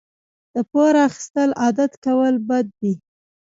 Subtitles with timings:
[0.53, 2.93] د پور اخیستل عادت کول بد دي.